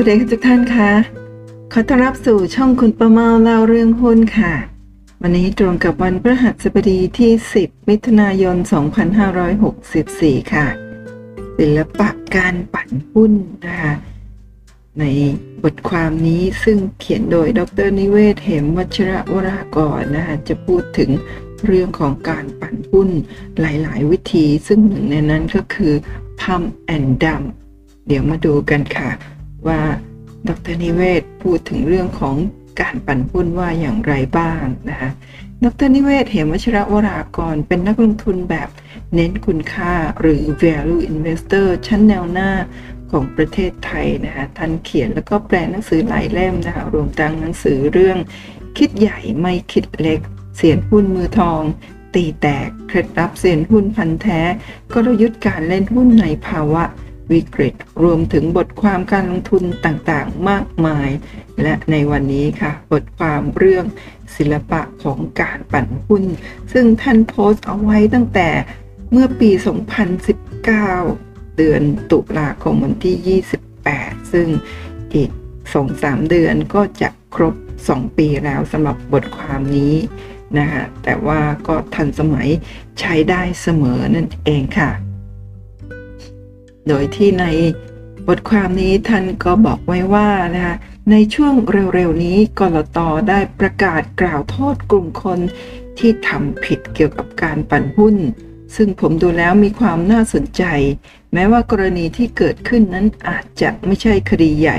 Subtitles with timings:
[0.00, 0.90] วัสดีทุกท่านคะ
[1.72, 4.54] ขอต้อนรับสู่ช่องคุณประเมาเล่าเรื่องหุ้นค่ะ
[5.22, 8.56] วันนี้ตรงกับวันพฤหัสบดีที่ 10 มิถุนายน
[9.74, 10.66] 2564 ค่ะ
[11.58, 13.32] ศิลปะการปั่นหุ้น
[13.66, 13.94] นะคะ
[14.98, 15.04] ใน
[15.62, 21.10] บทความนี้ซึ่งเขียนโดยดรนิเวศเหมวัชระวรากรนะคะจะพูดถึง
[21.66, 23.08] เรื่องของการปั่นหุ้น
[23.60, 25.94] หลาย ๆ วิธี ซึ่งหนึ่งในนั้นก็คือ
[26.40, 27.46] pump and dump
[28.06, 29.10] เดี๋ยวมาดูกันค่ะ
[29.66, 29.80] ว่า
[30.48, 32.36] ดรนิเวศพูดถึงเรื่องของ
[32.80, 35.10] การปั่นหุ้นว่าอย่างไรบ้างนะคะ
[35.64, 38.68] ดรนิเวศเหมวชระวรากร เป็นนักลงทุนแบบ
[39.14, 42.50] เน้นคุณค่าหรือ value investor ชั้นแนวหน้า
[43.10, 48.18] ของประเทศไทยนะคะท่านเขียนแล้วก็แปลหนังสือหลายเล่มนะคะรวมทั้งหนังสือเรื่อง
[48.78, 50.20] คิดใหญ่ไม่คิดเล็ก
[50.56, 51.62] เสียนหุ้นมือทอง
[52.14, 54.40] ตีแตก เคล็ดลับเสียนหุ้นพันแท้
[54.92, 56.84] กลยุทธ์การเล่นหุ้นในภาวะ
[57.32, 61.10] วิกฤต รวมถึงบทความการลงทุนต่างๆ มากมาย
[61.62, 63.84] และในวันนี้ค่ะ บทความเรื่อง
[64.36, 66.24] ศิลปะของการปั่นหุ้น
[66.72, 68.48] ซึ่งท่านโพสต์เอาไว้ตั้งแต่
[69.10, 69.50] เมื่อปี
[70.74, 73.40] 2019 เดือนตุลาคมวันที่
[73.84, 74.46] 28 ซึ่ง
[75.14, 75.30] อีก
[75.80, 77.54] 2-3 เดือนก็จะครบ
[77.86, 79.94] 2 ปีแล้วสำหรับบทความนี้
[80.58, 82.48] นะคะแต่ว่าก็ทันสมัย
[83.00, 84.90] ใช้ได้เสมอนั่นเองค่ะ
[86.88, 87.44] โดยที่ใน
[88.28, 90.76] บทความนี้ท่านก็บอกไว้ว่านะคะ
[91.10, 91.54] ในช่วง
[91.94, 95.38] เร็วๆนี้กรตได้ประกาศกล่าวโทษกลุ่มคน
[95.98, 98.16] ที่ทำผิดเกี่ยวกับการปั่นหุ้น
[98.76, 100.62] ซึ่งผมดูแล้วมีความน่าสนใจ
[101.32, 104.78] แม้ว่ากรณีที่เกิดขึ้นนั้นอาจจะไม่ใช่คดีใหญ่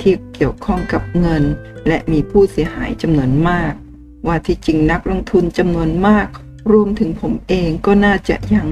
[0.00, 1.42] ที่เกี่ยวข้องกับเงิน
[1.88, 3.72] และมีผู้เสียหายจำนวนมาก
[4.26, 6.26] ว่าที่จริงนักลงทุนจำนวนมาก
[6.72, 8.68] รวมถึงผมเองก็น่าจะยัง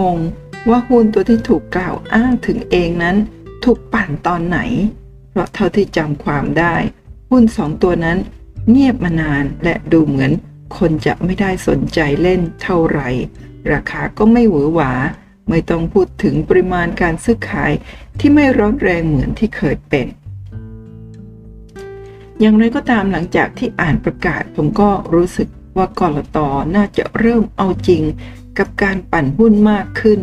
[0.00, 3.16] งงๆ ว่าหุ้นตัวที่ถูกกล่าวอ้างถึงเองนั้น
[3.64, 4.58] ถูกปั่นตอนไหน
[5.30, 6.74] เพราะเท่าที่จำความได้
[7.30, 8.18] หุ้นสองตัวนั้น
[8.70, 10.30] เงียบมานานและดูเหมือน
[10.78, 13.08] คนจะไม่ได้สนใจเล่นเท่าไหร่
[13.72, 14.92] ราคาก็ไม่หวือหวา
[15.48, 17.72] ไม่ต้องพูดถึงปริมาณการซื้อขาย
[18.18, 20.06] ที่ไม่ร้อนแรงเหมือนที่เคยเป็น
[22.40, 26.38] อย่างไรก็ตามหลังจากที่อ่านประกาศผมก็รู้สึกว่ากรต
[26.76, 28.02] น่าจะเริ่มเอาจริง
[28.58, 30.20] กับการปั่นหุ้นมากขึ้น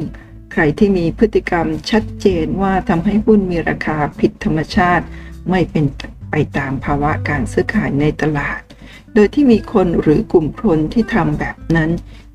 [0.52, 5.06] ใครที่มีพฤติกรรมชัดเจนว่าทำให้หุ้นมีราคาผิดธรรมชาติ
[5.50, 5.86] ไม่เป็น
[6.32, 8.62] ไปตามภาวะการซื้อขายในตลาด
[9.14, 11.90] โดยที่มีคนหรือกลุ่มพลที่ทำแบบนั้น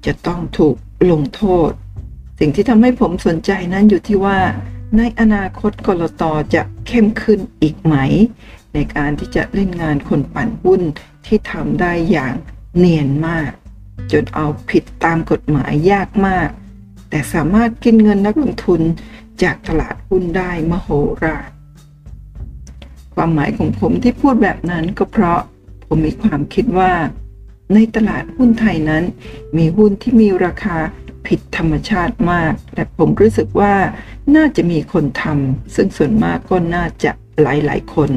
[0.06, 0.76] จะต้องถูก
[1.10, 1.70] ลงโทษ
[2.38, 4.38] สิ่งที่ทำให้ผมสนใจนั้นอยู่ที่ว่า
[4.96, 6.22] ในอนาคตกรต
[6.54, 7.94] จะเข้มขึ้นอีกไหม
[8.74, 10.82] ในการที่จะเล่นงานคนปั่นหุ้น
[11.26, 12.34] ที่ทำได้อย่าง
[12.76, 13.50] เนียนมาก
[14.12, 16.48] จนเอาผิดตามกฎหมายยากมาก
[17.10, 18.80] แต่สามารถกินเงินนักลงทุน
[19.42, 20.88] จากตลาดหุ้นได้มโห
[21.24, 21.50] ฬาร
[23.14, 25.40] ความหมายของผมที่พูดแบบนั้นก็เพราะ
[25.86, 26.92] ผมมีความคิดว่า
[27.74, 29.04] ในตลาดหุ้นไทยนั้น
[29.56, 30.76] มีหุ้นที่มีราคา
[31.26, 33.74] ผิดธรรมชาติมาก และผมรู้สึกว่า
[34.36, 37.10] น่าจะมีคนทำซึ่งส่วนมากก็น่าจะ
[37.42, 38.10] หลายๆคน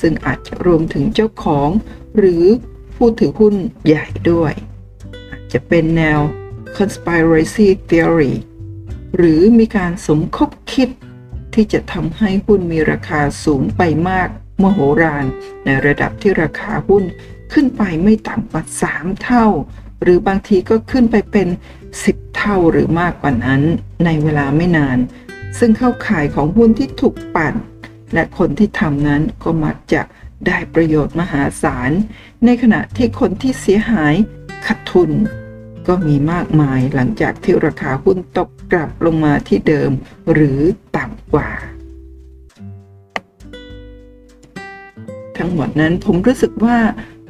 [0.00, 1.68] ซึ่งอาจจะรวมถึงเจ้าของ
[2.16, 2.44] หรือ
[2.96, 3.54] ผู้ถือหุ้น
[3.86, 4.52] ใหญ่ด้วย
[5.30, 6.20] อาจจะเป็นแนว
[6.76, 8.34] conspiracy theory
[9.16, 10.88] หรือมีการสมคบคิด
[11.54, 14.28] ที่จะทำให้หุ้นมีราคาสูงไปมาก
[14.62, 15.24] มโหฬาร
[15.64, 17.04] ในระดับที่ราคาหุ้น
[17.52, 19.46] ขึ้นไปไม่ต่ำกว่า 3 เท่า
[20.02, 21.48] หรือบางทีก็ขึ้นไปเป็น
[21.92, 23.62] 10 เท่าหรือมากกว่านั้น
[24.04, 24.98] ในเวลาไม่นาน
[25.58, 27.54] ซึ่งเข้าข่ายของหุ้นที่ถูกปั่น
[28.14, 30.02] และคนที่ทำนั้นก็มักจะ
[30.46, 31.90] ได้ประโยชน์มหาศาล
[32.44, 34.14] ในขณะที่คนที่เสียหาย
[34.66, 35.10] ขาดทุน
[35.88, 39.90] ก็มีมากมายหลังจากที่ราคาหุ้นตกกลับลงมาที่เดิม
[40.32, 40.60] หรือ
[40.96, 41.50] ต่ำกว่า
[45.38, 46.78] ทั้งหมดนั้นผมรู้สึกว่า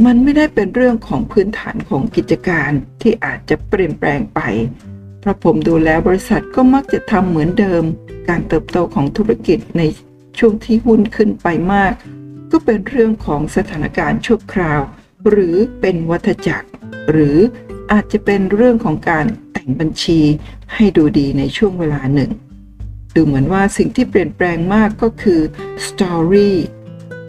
[0.07, 2.71] มันไม่ได้เป็นเรื่องของพื้นฐานของกิจการ
[3.03, 4.41] ที่อาจจะเปลี่ยนแปลงไป
[5.21, 7.83] เพราะผมดูแล้วบริษัทก็มักจะทำเหมือนเดิม
[8.29, 9.83] การเติบโตของธุรกิจใน
[10.39, 11.93] ช่วงที่หุ้นขึ้นไปมาก
[12.51, 14.81] ก็เป็นเรื่องของสถานการณ์ชั่วคราว
[15.29, 16.69] หรือเป็นวัฏจักร
[17.11, 17.39] หรือ
[17.93, 20.21] อาจจะเป็นเรื่องของการแต่งบัญชี
[20.75, 22.31] ให้ดูดีในช่วงเวลาหนึ่ง
[23.15, 25.41] ดูเหมือนว่าสิ่งที่เปลี่ยนแปลงมากก็คือ
[25.87, 26.57] สตอรี่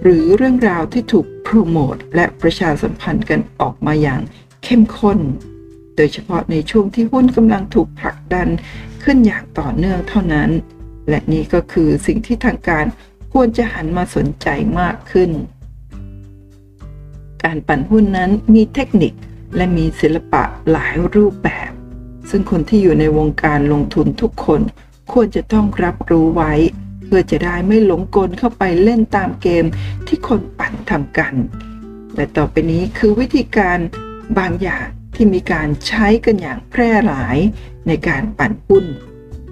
[0.04, 4.22] หรือเรื่องราวที่ถูกโปรโมทและประชาสัมพันธ์กันออกมาอย่าง
[4.64, 5.20] เข้มข้น
[5.96, 8.48] โดยเฉพาะในช่วงที่หุ้นกำลังถูกผลักดัน
[9.04, 10.50] ขึ้นอย่างต่อเนื่องเท่านั้น
[11.10, 12.86] และนี่ก็คือสิ่งที่ทางการ
[13.34, 14.48] ควรจะหันมาสนใจ
[14.80, 15.32] มากขึ้น
[17.44, 19.14] การปั่นหุ้นนั้นมีเทคนิค
[19.56, 21.72] และมีศิลปะหลายรูปแบบ
[22.30, 24.62] ซึ่งคนที่อยู่ในวงการลงทุนทุกคน
[25.12, 26.54] ควรจะต้องรับรู้ไว้
[27.04, 29.66] เพื่อจะได้ไม่หลงกลเข้าไปเล่นตามเกม
[30.08, 31.34] ที่คนปั่นทำกัน
[32.16, 33.78] และต่อไปนี้คือวิธีการ
[34.38, 37.38] บางอย่างที่มีการใช้กันอย่างแพร่หลาย
[37.88, 38.86] ในการปั่นหุ้น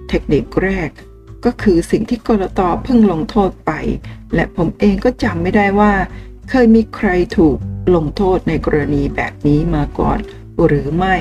[0.08, 0.90] เทคนิคแรก
[1.44, 3.72] ก็คือสิ่งที่กรตเพิ่งลงโทษไป
[4.34, 5.92] และผมเองก็จำไม่ได้ว่า
[6.52, 7.08] เคยมีใคร
[7.38, 7.56] ถูก
[7.94, 10.18] ลงโทษในกรณีแบบนี้มาก่อน
[10.66, 11.16] หรือไม่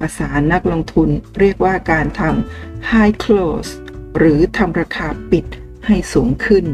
[0.00, 3.70] ภาษานักลงทุนเรียกว่าการทำ high close
[4.18, 5.44] หรือทำราคาปิด
[5.86, 6.64] ให้สูงขึ้น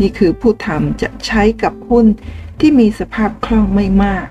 [0.00, 2.06] นี่คือผู้ทำจะใช้กับหุ้น
[2.60, 4.26] ที่มีสภาพคล่องไม่มาก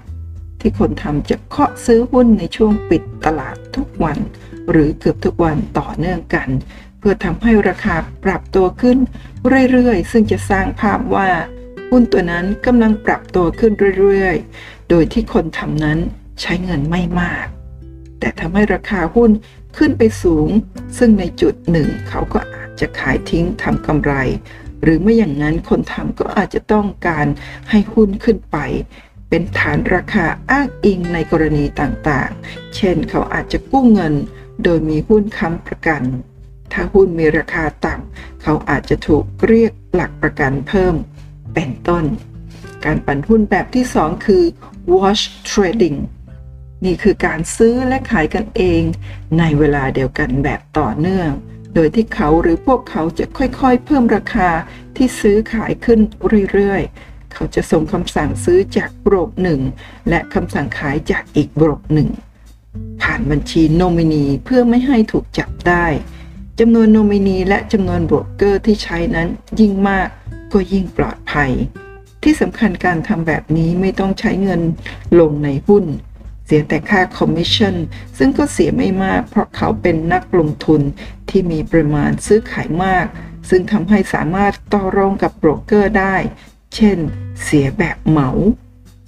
[0.59, 4.17] ที่คนทำจะเคาะซื้อหุ้นในช่วงปิดตลาดทุกวัน
[4.71, 6.49] หรือเกือบทุกวันต่อเนื่องกัน
[6.99, 8.97] เพื่อทำให้ราคาปรับตัวขึ้น
[9.71, 11.29] เรื่อยๆ ซึ่งจะสร้างภาพว่า
[11.89, 15.99] หุ้นตัวนั้นกำลังปรับตัวขึ้นเรื่อยๆ โดยที่คนทำนั้น
[16.41, 17.45] ใช้เงินไม่มาก
[18.19, 19.31] แต่ทำให้ราคาหุ้น
[19.77, 20.49] ขึ้นไปสูง
[20.97, 24.13] ซึ่งในจุดหนึ่งเขาก็อาจจะขายทิ้งทำกำไร
[24.83, 27.27] หรือไม่อย่างนั้นคนทำก็อาจจะต้องการ
[27.69, 28.57] ให้หุ้นขึ้นไป
[29.29, 34.13] เป็นฐานราคาอ้างอิงในกรณีต่างๆ เช่นเขาอาจจะกู้เงิน
[34.63, 36.03] โดยมีหุ้นค้ำประกัน
[36.73, 40.95] ถ้าหุ้นมีราคาต่ำ เขาอาจจะถูกเรียกหลักประกันเพิ่ม
[41.55, 42.05] เป็นต้น
[42.85, 44.43] การปั่นหุ้นแบบที่ 2 คือ
[44.93, 45.97] wash trading
[46.85, 48.81] นี่คือการซื้อและขายกันเอง
[49.39, 51.29] ในเวลาเดียวกันแบบต่อเนื่อง
[51.75, 54.49] โดยที่เขาหรือพวกเขาจะค่อยๆ เพิ่มราคา
[54.95, 55.99] ที่ซื้อขายขึ้น
[56.53, 59.61] เรื่อยๆ เขาจะส่งคำสั่งซื้อจากบรกหนึ่ง
[60.09, 62.09] และคำสั่งขายจากอีกโบรกหนึ่ง
[63.01, 65.85] ผ่านบัญชีโนมินีเพื่อไม่ให้ถูกจับได้
[66.59, 69.27] จำนวนโนมินีและจำนวนโบรกเกอร์ที่ใช้นั้น
[69.59, 70.07] ยิ่งมาก
[70.55, 71.51] ก็ยิ่งปลอดภัย
[72.23, 74.61] ที่สำคัญการทำแบบนี้ไม่ต้องใช้เงิน
[75.19, 75.85] ลงในหุ้น
[76.45, 77.75] เสียแต่ค่าคอมมิชชั่น
[78.17, 80.81] ซึ่งก็เสียไม่มาก เพราะเขาเป็นนักลงทุน
[81.29, 83.05] ที่มีปริมาณซื้อขายมาก
[83.49, 86.15] ซึ่งทำให้สามารถต่อรองกับโบรกเกอร์ได้
[86.75, 86.97] เช่น
[87.43, 88.29] เสียแบบเหมา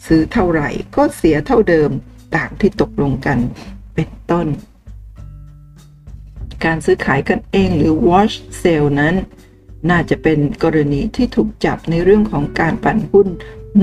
[0.05, 1.89] ซื้อเท่าไหร่ก็เสียเท่าเดิม
[2.35, 3.37] ตามที่ตกลงกัน
[3.95, 4.47] เป็นต้น
[6.65, 9.15] การซื้อขายกันเองหรือ wash sale นั้น
[9.89, 13.27] น่าจะเป็นกรณีที่ถูกจับในเรื่องของการปั่นหุ้น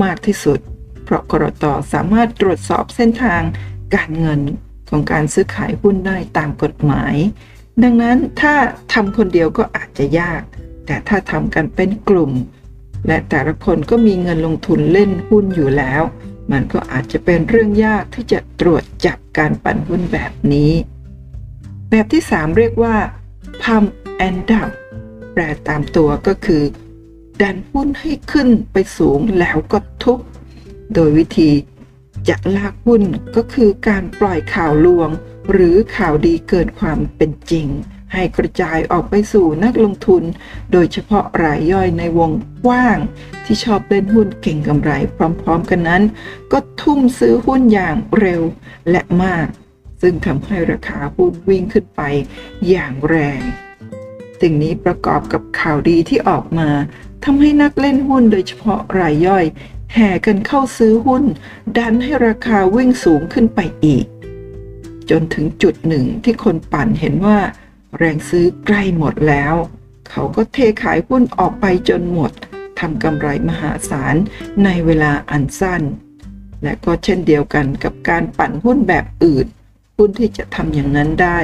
[0.03, 0.59] มากที่สุด
[1.05, 3.43] เพราะกรตสามารถตรวจสอบเส้นทาง
[3.95, 4.41] การเงิน
[4.91, 7.15] ของการซื้อขายหุ้นได้ตามกฎหมาย
[7.83, 8.55] ดังนั้นถ้า
[8.93, 10.43] ทำคนเดียวก็อาจจะยาก
[10.87, 12.33] แต่ถ้าทำกันเป็นกลุ่ม
[13.07, 16.03] และแต่ละคนก็มีเงินลงทุนเล่นหุ้นอยู่แล้ว
[16.53, 20.73] มันก็อาจจะเป็นเรื่องยากที่จะตรวจจับการปั่นหุ้นแบบนี้
[21.91, 22.95] แบบที่ 3 เรียกว่า
[23.63, 23.89] pump
[24.27, 24.73] and dump
[25.35, 26.63] แปลตามตัวก็คือ
[27.43, 30.21] ดันหุ้นให้ขึ้นไปสูงแล้วก็ทุบ
[30.95, 31.51] โดยวิธี
[32.29, 33.03] จะลากหุ้น
[33.37, 35.11] ก็คือการปล่อยข่าวลวง
[35.53, 37.69] หรือข่าวดีเกินความเป็นจริง
[38.13, 40.23] ให้กระจายออกไปสู่นักลงทุน
[40.73, 42.31] โดยเฉพาะรายย่อยในวง
[42.65, 42.99] กว้าง
[43.45, 46.03] ที่ชอบเล่นหุ้นเก่งกำไรพร้อมๆกันนั้น
[46.53, 48.43] ก็ทุ่มซื้อหุ้นอย่างเร็ว
[48.91, 49.47] และมาก
[50.03, 52.03] ซึ่งทำให้ราคาหุ้นวิ่งขึ้นไป
[52.69, 53.41] อย่างแรง
[54.41, 56.71] สิ่งนี้ประกอบกับข่าวดีที่ออกมา
[57.25, 59.45] ทำให้นักเล่นหุ้นโดยเฉพาะรายย่อย
[59.95, 61.25] แห่กันเข้าซื้อหุ้น
[61.77, 64.07] ดันให้ราคาวิ่งสูงขึ้นไปอีก
[65.11, 67.39] จนถึงจุดหนึ่งที่คนปั่นเห็นว่า
[67.99, 69.55] แรงซื้อใกล้หมดแล้ว
[70.11, 72.33] เขาก็เทขายหุ้นออกไปจนหมด
[72.79, 74.15] ทำกำไรมหาศาล
[74.65, 75.83] ในเวลาอันสั้น
[76.63, 79.47] และก็เช่นเดียวกันกับการปั่นหุ้นแบบอื่น
[79.97, 81.39] หุ้นที่จะทำอย่างนั้นได้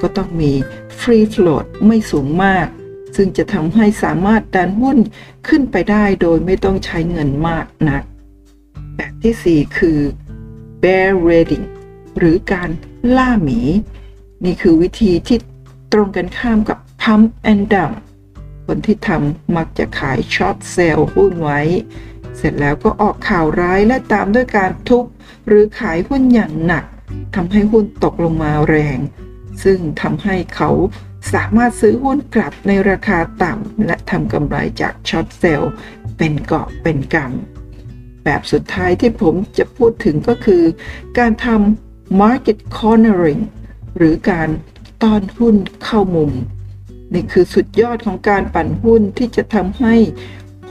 [0.00, 0.52] ก็ต้องมี
[0.98, 2.66] ฟรีโฟลดไม่สูงมาก
[3.16, 4.98] ซึ่งจะทำให้สามารถดันหุ้น
[5.48, 8.02] ขึ้นไปได้โดยไม่ต้องใช้เงินมากนัก
[8.96, 9.98] แบบที่ 4 คือ
[10.82, 11.66] bear reading
[12.18, 12.70] หรือการ
[13.16, 13.60] ล่าหมี
[14.44, 15.38] นี่คือวิธีที่
[15.92, 17.94] ตรงกันข้ามกับ pump and dump
[18.66, 21.60] คนที่ทำมักจะขายช็อตเซลล์หุ้นไว้
[22.36, 25.04] เสร็จแล้วก็ออกข่าวร้ายและตามด้วยการทุบ
[25.46, 26.84] หรือขายหุ้นอย่างหนัก
[27.36, 28.98] ทำให้หุ้นตกลงมาแรง
[29.64, 30.70] ซึ่งทำให้เขา
[31.34, 35.72] สามารถซื้อหุ้นกลับในราคาต่ำและทำกำไรจากช็อตเซลล์
[36.18, 40.64] เป็นเกาะเป็นกำแบบสุดท้ายที่ผมจะพูดถึงก็คือ
[41.18, 43.42] การทำ market cornering
[43.96, 44.48] หรือการ
[45.02, 46.32] ต้อนหุ้นเข้ามุม
[47.12, 49.94] นี่คือสุดยอดของการปั่นหุ้นที่จะทำให้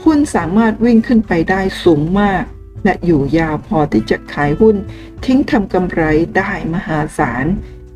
[0.04, 2.44] หุ้นสามารถวิ่งขึ้นไปได้สูงมาก
[2.86, 4.76] และอยู่ยาวพอที่จะขายหุ้น
[5.24, 6.02] ทิ้งทำกำไร
[6.36, 7.46] ได้มหาศาล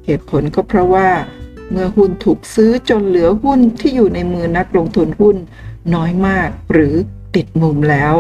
[0.05, 1.11] เหตุผลก็เพราะว่า
[1.71, 5.37] เมื่อหุ้นถูกซื้อจนเหลือหุ้นที่อยู่ในมือนักลงทุนหุ้น
[5.95, 6.95] น้อยมากหรือ
[7.35, 8.15] ติดมุมแล้ว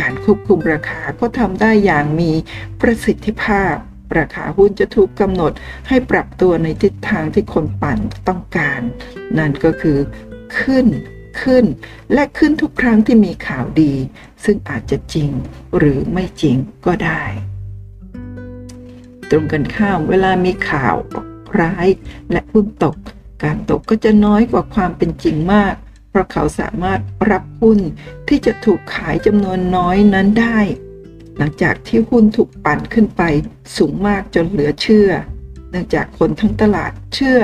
[0.00, 2.30] การควบคุมราคาก็ทำได้อย่างมี
[2.80, 3.74] ประสิทธิภาพ
[4.18, 5.52] ราคาหุ้นจะถูกกำหนด
[5.88, 8.80] ให้ปรับตัวในทิศทางที่คนปั่นต้องการ
[9.38, 9.98] นั่นก็คือ
[10.58, 10.86] ขึ้น
[11.42, 11.64] ขึ้น
[12.14, 13.94] และขึ้นทุกครั้งที่มีข่าวดี
[14.44, 15.30] ซึ่งอาจจะจริง
[15.76, 17.22] หรือไม่จริงก็ได้
[19.30, 20.94] ตรงกันข้ามเวลามีข่าว
[21.60, 21.88] ร้าย
[22.32, 22.96] และหุ้นตก
[23.44, 25.74] การตกก็จะน้อยกว่าความเป็นจริงมาก
[26.10, 27.00] เพราะเขาสามารถ
[27.30, 27.78] รับหุ้น
[28.28, 30.58] ที่จะถูกขายจำนวนน้อยนั้นได้
[31.38, 33.22] หลังจากที่หุ้นถูกปั่นขึ้นไป
[33.76, 35.10] สูงมากจนเหลือเชื่อ
[35.70, 37.40] เนื่องจากคนทั้งตลาดเชื่อ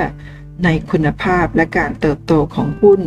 [0.63, 3.01] ในคุณภาพและการเติบโตของหุ้น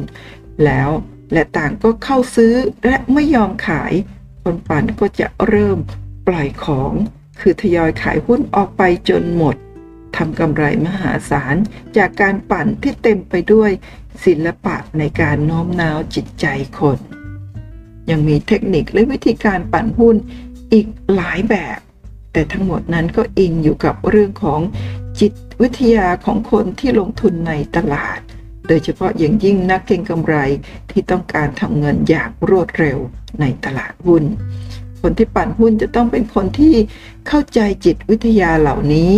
[0.65, 0.91] แล้ว
[1.33, 2.55] และต่างก็เข้าซื้อ
[2.87, 3.93] และไม่ยอมขาย
[4.43, 5.79] คนปั่นก็จะเริ่ม
[6.27, 6.93] ปล่อยของ
[7.41, 9.57] คือทยอยขายหุ้นออกไปจนหมด
[10.17, 11.57] ทำกำไรมหาศาล
[11.97, 13.71] จากการปั่นที่เต็มไปด้วย
[14.25, 16.47] ศิลปะในการโน้มน้าวจิตใจ
[16.79, 16.99] คน
[18.11, 20.17] ยังมีเทคนิคและวิธีการปั่นหุ้น
[20.73, 21.79] อีกหลายแบบ
[22.33, 24.61] แต่ทั้งหมดนั้นก็อิงอยู่กับเรื่องของ
[25.21, 25.33] จิต
[25.63, 28.19] วิทยาของคนที่ลงทุนในตลาด
[28.69, 30.37] โดยเฉพาะอย่างยิ่งนักเก็งกำไร
[30.91, 32.99] ที่ต้องการทำเงินอย่างรวดเร็ว
[33.41, 34.23] ในตลาดหุ้น
[35.01, 36.75] คนที่ปั่นหุ้นจะต้องเป็นคนที่
[37.29, 39.13] เข้าใจจิตวิทยาเหล่านี้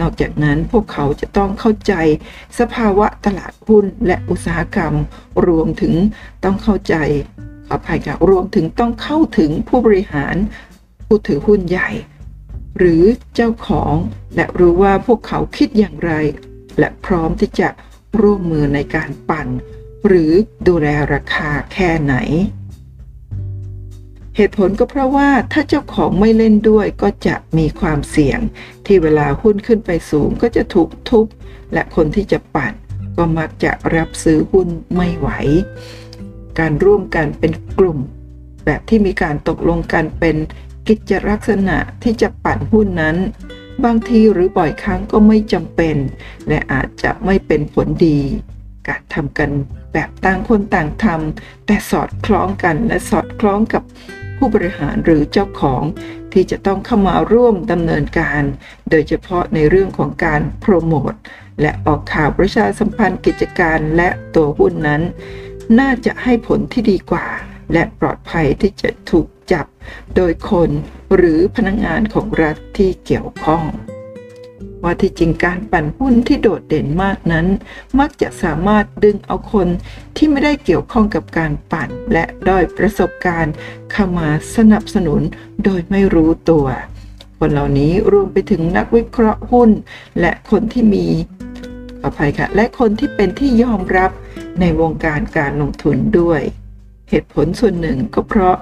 [0.00, 1.94] นอกจากนั้นพวกเขาจะต้องเข้าใจ
[2.58, 4.94] สภาวะตลาดหุ้นและอุตสาหกรรม
[5.46, 5.94] รวมถึง
[6.44, 6.94] ต้องเข้าใจ
[7.66, 10.36] ขออภัยค่ะรวมถึงต้องเข้าถึงผู้บริหาร
[11.06, 11.90] ผู้ถือหุ้นใหญ่
[12.78, 13.02] หรือ
[13.34, 13.94] เจ้าของ
[14.36, 16.12] และรู้ว่าพวกเขาคิดอย่างไร
[16.78, 17.68] และพร้อมที่จะ
[18.20, 19.48] ร่วมมือในการปั่น
[20.06, 20.32] หรือ
[20.68, 22.14] ดูแลราคาแค่ไหน
[24.36, 28.40] เหตุผลก็เพราะว่าถ้าเจ้าของไม่เล่นด้วยก็จะมีความเสี่ยง
[28.86, 31.26] ที่เวลาหุ้นขึ้นไปสูงก็จะถูกทุบ
[31.72, 32.72] และคนที่จะปั่น
[33.16, 35.28] ก็มักจะรับซื้อหุ้นไม่ไหว
[36.58, 37.98] การร่วมกันเป็นกลุ่ม
[38.64, 40.36] แบบที่มีการตกลงกันเป็น
[40.88, 43.16] กิจลักษณะที่จะปั่นหุ้นนั้น
[43.84, 45.96] บางทีหรือบ่อยครั้งก็ไม่จำเป็น
[46.48, 48.20] และอาจจะไม่เป็นผลดี
[48.88, 49.50] การทำกัน
[49.92, 53.82] แบบต่างคนต่างทำแต่สอดคล้องกันและสอดคล้องกับ
[54.36, 55.82] ผู้บริหารหรือเจ้าของ
[56.32, 58.42] ที่จะต้องเข้ามาร่วมดำเนินการ
[58.90, 61.12] โดยเฉพาะในเรื่องของการโปรโมท
[61.60, 65.02] และออกข่าวประชาสัมพันธ์กิจการและตัวหุ้นนั้น
[65.80, 67.26] น่าจะให้ผลที่ดีกว่า
[67.72, 69.66] และปลอดภัยที่จะถูกจับ
[70.16, 70.70] โดยคน
[71.14, 73.64] หรือพนักงงานของรัฐที่เกี่ยวข้อง
[74.82, 77.46] ว่าที่จริงการปั่นหุ้นที่โดดเด่นมากนั้น
[77.98, 79.68] มักจะสามารถดึงเอาคน
[80.16, 83.54] ที่ไม่ได้เกี่ยวข้องกับการปั่น และด้อยประสบการณ์
[83.92, 85.20] เข้ามาสนับสนุน
[85.64, 86.66] โดยไม่รู้ตัว
[87.38, 89.70] คนเหล่านี้รวมไปถึงนักวิเคราะห์หุ้น
[90.20, 91.06] และคนที่มี
[92.00, 94.10] ขออภัยค่ะ และคนที่เป็นที่ยอมรับ
[94.60, 96.40] ในวงการการลงทุนด้วย
[97.10, 98.56] เหตุผลส่วนหนึ่งก็เพราะ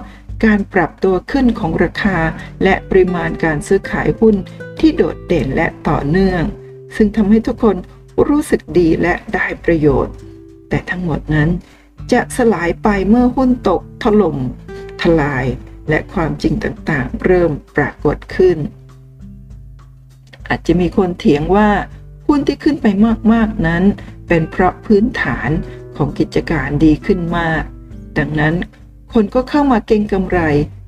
[0.45, 2.17] การปรับตัวขึ้นของราคา
[2.63, 4.35] และปริมาณการซื้อขายหุ้น
[4.79, 6.43] ที่โดดเด่นและต่อเนื่อง
[6.95, 7.75] ซึ่งทำให้ทุกคน
[8.27, 10.15] รู้สึกดีและได้ประโยชน์
[10.69, 11.49] แต่ทั้งหมดนั้น
[12.11, 14.37] จะสลายไปเมื่อหุ้นตกถล่ม
[15.01, 15.45] ทลาย
[15.89, 18.57] และความจริงต่างๆ เริ่มปรากฏขึ้น
[20.49, 21.69] อาจจะมีคนเถียงว่า
[22.27, 22.87] หุ้นที่ขึ้นไป
[23.33, 23.83] มากๆนั้น
[24.27, 25.49] เป็นเพราะพื้นฐาน
[25.97, 27.63] ของกิจการดีขึ้นมาก
[28.17, 28.55] ดังนั้น
[29.13, 30.39] คนก็เข้ามาเก็งกำไร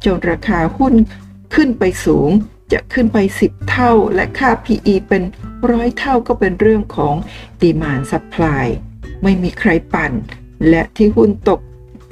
[0.05, 0.93] จนราคาหุ้น
[1.55, 2.29] ขึ้นไปสูง
[2.73, 5.23] จะขึ้นไป 10 เท่า และค่า PE เป็น
[5.71, 7.15] ร้อยเท่าก็เป็นเรื่องของ
[7.61, 8.65] demand supply
[9.23, 10.13] ไม่มีใครปั่น
[10.69, 11.59] และที่หุ้นตก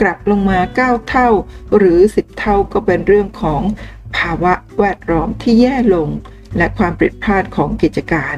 [0.02, 1.30] กลับลงมา 9 เท่า
[1.78, 3.62] หรือ 10 เท่าก็เป็นเรื่องของ
[4.18, 6.10] ภาวะแวดล้อมที่แย่ลง
[6.58, 8.36] และความผิดพลาดของกิจการ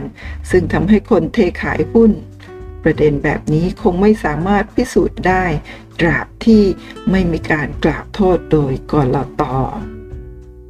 [0.51, 2.11] ซึ่งทำให้คนเทขายหุ้น
[2.83, 5.43] ประเด็นแบบนี้คงไม่สามารถพิสูจน์ได้
[5.99, 6.63] ตราบที่
[7.11, 9.43] ไม่มีการกล่าวโทษโดยกลต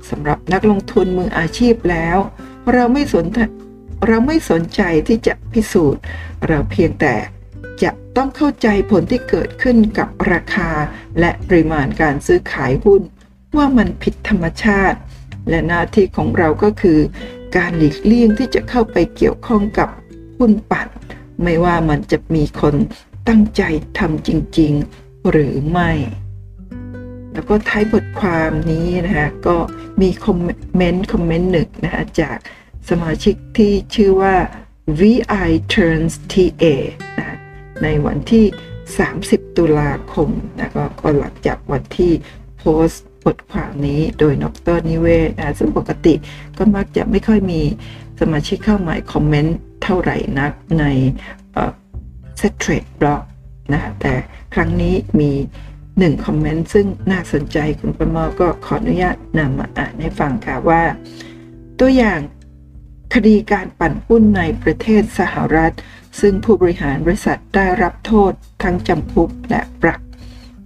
[0.10, 2.18] สำหรับนักลงทุนมืออาชีพแล้ว
[2.74, 3.26] เราไม่สน
[4.08, 6.02] เราไม่สนใจที่จะพิสูจน์
[6.48, 7.16] เราเพียงแต่
[7.84, 10.72] จะต้องเข้าใจผลที่เกิดขึ้นกับราคา
[11.20, 13.02] และปริมาณการซื้อขายหุ้น
[13.58, 15.00] ว่ามันผิดธรรมชาติ
[15.50, 17.00] และหน้าที่ของเราก็คือ
[17.58, 19.90] การหลีกเลี่ยงที่จะเข้าไปเกี่ยวข้องกับ
[20.38, 20.88] หุ้นปัด
[21.44, 22.76] ไม่ว่ามันจะมีคน
[23.28, 23.64] ตั้งใจ
[24.00, 24.30] ทำจ
[24.60, 25.92] ริง ๆ หรือไม่
[27.34, 29.58] แล้วก็ท้ายบทความนี้นะคะก็
[30.02, 30.38] มีคอม
[30.76, 32.38] เมนต์คอมเมนต์หนึ่งนะคะจาก
[32.90, 34.36] สมาชิกที่ชื่อว่า
[35.00, 36.66] VI Turns TA
[37.18, 37.38] นะ
[37.84, 38.46] ในวันที่
[39.02, 40.30] 30 ตุลาคม
[40.60, 42.12] นะก็ก็หลังจากวันที่
[42.60, 46.14] โพสต์บทความนี้โดยดอกเตอร์นิเวศน์นะซึ่งปกติ
[46.58, 47.62] ก็มักจะไม่ค่อยมี
[48.20, 50.86] สมาชิกเข้ามาคอมเมนต์ เท่าไหร่นักใน
[52.38, 53.24] Settrade blog
[53.74, 54.14] นะแต่
[54.54, 55.32] ครั้งนี้มี
[56.00, 60.84] หนึ่งคอมเมนต์ซึ่งน่าสนใจคุณประมอก็ขออนุญาตนำมาอ่านให้ฟังค่ะว่า
[61.80, 62.20] ตัวอย่าง
[63.14, 65.74] คดีการปั่นหุ้นในประเทศสหรัฐ
[66.20, 68.32] ซึ่งผู้บริหารบริษัทได้รับโทษ
[68.64, 70.02] ทั้งจำคุกและปรับ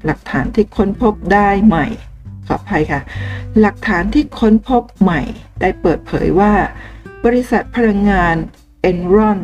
[0.05, 1.87] หลักฐานที่ค้นพบได้ใหม่
[2.47, 3.01] ขออภัยค่ะ
[3.61, 5.21] หลักฐานที่ค้นพบใหม่
[5.61, 6.53] ได้เปิดเผยว่า
[7.25, 8.35] บริษัทพลังงาน
[8.87, 9.39] เอนรอน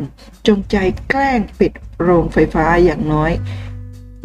[0.48, 0.76] จงใจ
[1.10, 3.32] แกล้งปิดโรงไฟฟ้าอย่างน้อย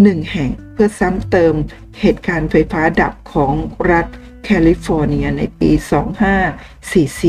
[0.01, 1.53] หนึ่งแห่งเพื่อซ้ำเติม
[2.01, 3.53] เหตุการณ์ไฟฟ้าดับของ
[3.91, 4.05] รัฐ
[4.43, 5.71] แคลิฟอร์เนียในปี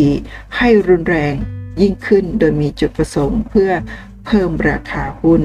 [0.04, 1.35] 2544 ให้รุนแรง
[1.80, 3.71] ยิ่งขึ้นโดยมีจุดประสงค์เพื่อ
[4.26, 5.42] เพิ่มราคาหุ้น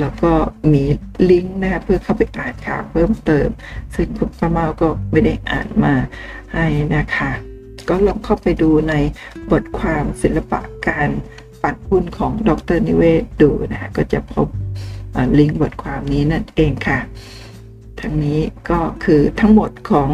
[0.00, 0.32] แล้วก็
[0.72, 0.84] มี
[1.30, 3.48] ลิงก์นะคะเพื่อเข้าไปอ่านข่าวเพิ่มเติม
[3.94, 5.94] ซึ่งคุณประเมาก็ไม่ได้อ่านมา
[6.54, 7.32] ให้นะคะ
[7.88, 8.94] ก็ลองเข้าไปดูใน
[9.50, 11.10] บทความศิลปะการ
[11.62, 14.46] ปั่นหุ้นของดรนิเวศดูนะคะก็จะพบ
[15.38, 16.98] ลิงก์บทความนี้นั่นเองค่ะ
[18.00, 18.40] ทั้งนี้
[18.70, 20.10] ก็คือทั้งหมดของ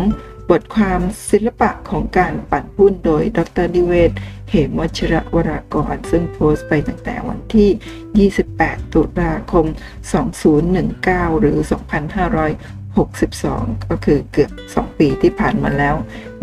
[0.50, 1.00] บทความ
[1.30, 4.10] ศิลปะของการปั่นหุ้นโดยดรนิเวศ
[4.50, 9.66] เหมวัชระวรากร ซึ่งโพสต์ไปตั้งแต่วันที่ 28 ตุลาคม
[10.52, 11.58] 2019 หรือ
[13.18, 15.94] 2562 ก็คือเกือบ 2 ปีที่ผ่านมาแล้ว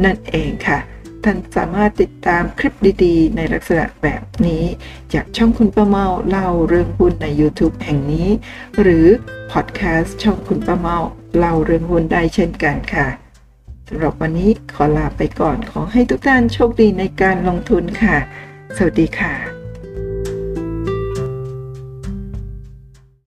[0.04, 0.80] นั่นเองค่ะ
[1.26, 4.64] ท่านสามารถติดตามคลิปดีๆ ในลักษณะแบบนี้
[5.14, 8.30] จากช่องคุณป้าเมาเล่าเรื่องหุ้นใน YouTube แห่งนี้
[8.82, 9.06] หรือ
[9.52, 10.98] พอดแคสต์ช่องคุณป้าเมา
[11.38, 13.08] เล่าเรื่องหุ้นได้เช่นกันค่ะ
[13.88, 18.18] สำหรับวันนี้ขอลาไปก่อนขอให้ทุกท่านโชคดีในการลงทุนค่ะ
[18.78, 19.55] สวัสดีค่ะ